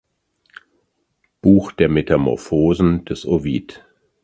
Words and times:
Buch 1.43 1.71
der 1.73 1.87
"Metamorphosen" 1.87 3.05
des 3.05 3.23
Ovid. 3.23 3.85